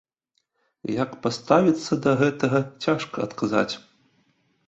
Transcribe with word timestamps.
Як 1.03 1.11
паставіцца 1.25 1.99
да 2.07 2.11
гэтага, 2.21 2.59
цяжка 2.85 3.17
адказаць. 3.29 3.69